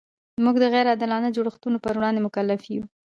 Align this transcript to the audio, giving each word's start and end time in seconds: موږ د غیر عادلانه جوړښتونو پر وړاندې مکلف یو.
موږ 0.43 0.55
د 0.59 0.65
غیر 0.73 0.85
عادلانه 0.91 1.29
جوړښتونو 1.35 1.77
پر 1.83 1.93
وړاندې 1.97 2.19
مکلف 2.25 2.61
یو. 2.75 2.83